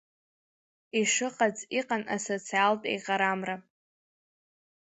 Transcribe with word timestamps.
Ишыҟац 0.99 1.57
иҟан 1.79 2.03
асоциалтә 2.15 2.85
еиҟарамра. 2.91 3.55